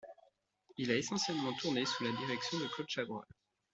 Il 0.77 0.89
a 0.89 0.95
essentiellement 0.97 1.53
tourné 1.53 1.85
sous 1.85 2.03
la 2.03 2.11
direction 2.13 2.57
de 2.57 2.65
Claude 2.65 2.89
Chabrol. 2.89 3.25